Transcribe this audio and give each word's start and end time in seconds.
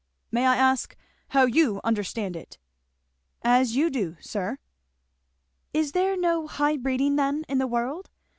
"May 0.31 0.47
I 0.47 0.55
ask 0.55 0.95
how 1.27 1.45
you 1.45 1.79
understand 1.83 2.35
it?" 2.35 2.57
"As 3.43 3.75
you 3.75 3.91
do, 3.91 4.17
sir." 4.19 4.57
"Is 5.75 5.91
there 5.91 6.17
no 6.17 6.47
high 6.47 6.77
breeding 6.77 7.17
then 7.17 7.45
in 7.47 7.59
the 7.59 7.67
world?" 7.67 8.09